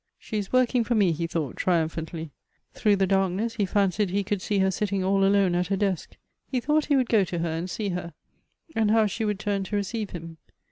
[0.17, 2.31] She is working for me, he thought tri umphantly.
[2.73, 6.17] Through the darkness, he fancied he could see her sitting all alone at her desk.
[6.47, 8.15] He thought he would go to her, and sec her;
[8.75, 10.37] and how she would turn to receive him.